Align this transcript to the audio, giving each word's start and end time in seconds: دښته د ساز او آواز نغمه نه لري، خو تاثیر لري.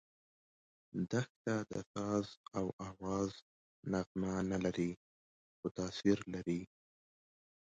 دښته 1.11 1.55
د 1.71 1.73
ساز 1.93 2.25
او 2.57 2.65
آواز 2.89 3.31
نغمه 3.91 4.33
نه 4.51 4.57
لري، 4.65 4.91
خو 5.57 5.65
تاثیر 5.79 6.17
لري. 6.33 6.61